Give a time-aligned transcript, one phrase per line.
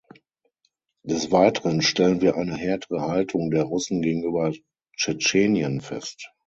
[1.05, 4.51] Des Weiteren stellen wir eine härtere Haltung der Russen gegenüber
[4.97, 6.31] Tschetschenien fest.